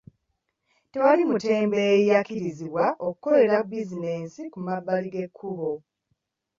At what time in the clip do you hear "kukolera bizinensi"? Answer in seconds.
3.01-4.41